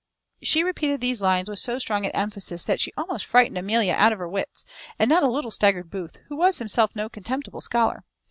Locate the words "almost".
2.97-3.23